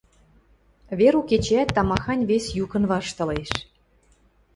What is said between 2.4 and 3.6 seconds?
юкын ваштылеш.